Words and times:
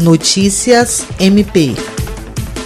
Notícias 0.00 1.06
MP. 1.20 1.74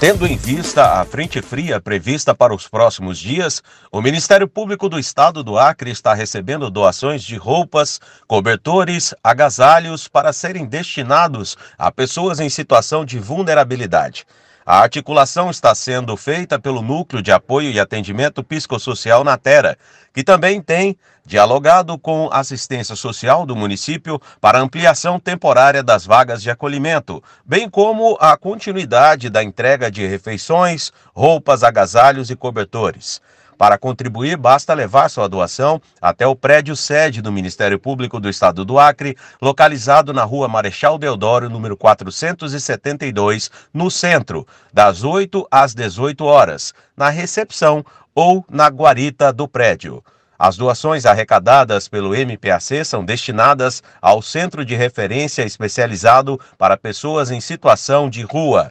Tendo 0.00 0.26
em 0.26 0.34
vista 0.34 0.98
a 0.98 1.04
frente 1.04 1.42
fria 1.42 1.78
prevista 1.78 2.34
para 2.34 2.54
os 2.54 2.66
próximos 2.66 3.18
dias, 3.18 3.62
o 3.92 4.00
Ministério 4.00 4.48
Público 4.48 4.88
do 4.88 4.98
Estado 4.98 5.44
do 5.44 5.58
Acre 5.58 5.90
está 5.90 6.14
recebendo 6.14 6.70
doações 6.70 7.22
de 7.22 7.36
roupas, 7.36 8.00
cobertores, 8.26 9.14
agasalhos 9.22 10.08
para 10.08 10.32
serem 10.32 10.64
destinados 10.64 11.54
a 11.76 11.92
pessoas 11.92 12.40
em 12.40 12.48
situação 12.48 13.04
de 13.04 13.18
vulnerabilidade. 13.18 14.24
A 14.70 14.80
articulação 14.80 15.48
está 15.48 15.74
sendo 15.74 16.14
feita 16.14 16.58
pelo 16.58 16.82
Núcleo 16.82 17.22
de 17.22 17.32
Apoio 17.32 17.70
e 17.70 17.80
Atendimento 17.80 18.44
Psicossocial 18.44 19.24
na 19.24 19.38
Terra, 19.38 19.78
que 20.12 20.22
também 20.22 20.60
tem 20.60 20.94
dialogado 21.24 21.98
com 21.98 22.28
assistência 22.30 22.94
social 22.94 23.46
do 23.46 23.56
município 23.56 24.20
para 24.42 24.60
ampliação 24.60 25.18
temporária 25.18 25.82
das 25.82 26.04
vagas 26.04 26.42
de 26.42 26.50
acolhimento, 26.50 27.24
bem 27.46 27.66
como 27.70 28.18
a 28.20 28.36
continuidade 28.36 29.30
da 29.30 29.42
entrega 29.42 29.90
de 29.90 30.06
refeições, 30.06 30.92
roupas, 31.14 31.62
agasalhos 31.62 32.28
e 32.28 32.36
cobertores. 32.36 33.22
Para 33.58 33.76
contribuir, 33.76 34.36
basta 34.36 34.72
levar 34.72 35.10
sua 35.10 35.28
doação 35.28 35.82
até 36.00 36.24
o 36.24 36.36
prédio 36.36 36.76
sede 36.76 37.20
do 37.20 37.32
Ministério 37.32 37.76
Público 37.76 38.20
do 38.20 38.30
Estado 38.30 38.64
do 38.64 38.78
Acre, 38.78 39.16
localizado 39.42 40.12
na 40.12 40.22
rua 40.22 40.46
Marechal 40.46 40.96
Deodoro, 40.96 41.50
número 41.50 41.76
472, 41.76 43.50
no 43.74 43.90
centro, 43.90 44.46
das 44.72 45.02
8 45.02 45.44
às 45.50 45.74
18 45.74 46.24
horas, 46.24 46.72
na 46.96 47.08
recepção 47.08 47.84
ou 48.14 48.46
na 48.48 48.68
guarita 48.68 49.32
do 49.32 49.48
prédio. 49.48 50.04
As 50.38 50.56
doações 50.56 51.04
arrecadadas 51.04 51.88
pelo 51.88 52.14
MPAC 52.14 52.84
são 52.84 53.04
destinadas 53.04 53.82
ao 54.00 54.22
Centro 54.22 54.64
de 54.64 54.76
Referência 54.76 55.42
Especializado 55.42 56.38
para 56.56 56.76
Pessoas 56.76 57.32
em 57.32 57.40
Situação 57.40 58.08
de 58.08 58.22
Rua. 58.22 58.70